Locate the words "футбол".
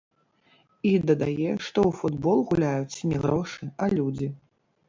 1.99-2.37